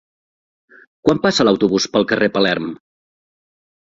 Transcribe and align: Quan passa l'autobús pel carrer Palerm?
Quan 1.07 1.19
passa 1.25 1.45
l'autobús 1.47 1.85
pel 1.97 2.07
carrer 2.13 2.31
Palerm? 2.37 2.73